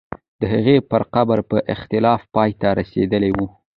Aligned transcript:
د 0.39 0.41
هغې 0.53 0.75
پر 0.89 1.01
قبر 1.13 1.39
به 1.49 1.57
اختلاف 1.73 2.21
پای 2.35 2.51
ته 2.59 2.67
رسېدلی 2.79 3.31
وو. 3.33 3.47